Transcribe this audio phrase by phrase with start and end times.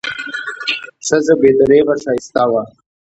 [1.05, 2.63] ښځه بې درېغه ښایسته وه.